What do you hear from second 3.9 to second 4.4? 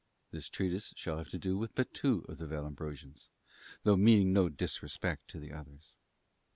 meaning